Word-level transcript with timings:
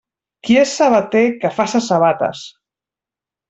Qui 0.47 0.55
és 0.61 0.71
sabater 0.79 1.21
que 1.45 1.53
faça 1.59 1.85
sabates. 1.91 2.45